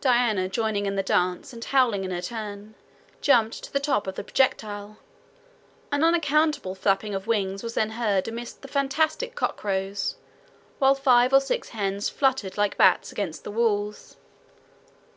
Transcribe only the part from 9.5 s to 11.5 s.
crows, while five or